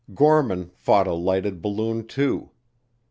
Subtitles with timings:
[0.15, 2.49] Gorman fought a lighted balloon too.